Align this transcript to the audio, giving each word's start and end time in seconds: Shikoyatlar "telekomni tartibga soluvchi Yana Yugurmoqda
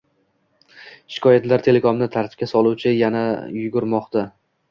Shikoyatlar 1.15 1.65
"telekomni 1.67 2.09
tartibga 2.15 2.49
soluvchi 2.53 2.95
Yana 3.01 3.23
Yugurmoqda 3.59 4.27